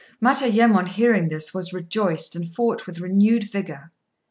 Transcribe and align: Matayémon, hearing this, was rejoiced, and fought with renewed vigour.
Matayémon, 0.19 0.87
hearing 0.87 1.27
this, 1.27 1.53
was 1.53 1.73
rejoiced, 1.73 2.35
and 2.35 2.49
fought 2.49 2.87
with 2.87 2.99
renewed 2.99 3.43
vigour. 3.43 3.91